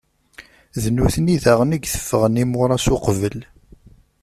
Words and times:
D 0.81 0.83
nutni 0.95 1.37
daɣen 1.43 1.75
i 1.75 1.77
iteffɣen 1.81 2.41
imuṛaṣ 2.43 2.85
uqbel. 2.95 3.39